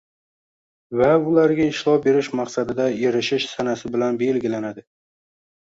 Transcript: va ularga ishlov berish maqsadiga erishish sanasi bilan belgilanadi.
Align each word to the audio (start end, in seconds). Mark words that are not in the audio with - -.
va 1.01 1.09
ularga 1.31 1.67
ishlov 1.73 1.99
berish 2.07 2.31
maqsadiga 2.41 2.87
erishish 3.11 3.47
sanasi 3.53 3.93
bilan 3.97 4.19
belgilanadi. 4.23 4.89